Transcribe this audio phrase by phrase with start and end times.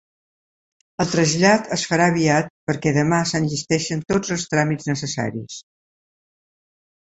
[1.03, 5.63] El trasllat es farà aviat perquè demà s'enllesteixen tots els tràmits necessaris.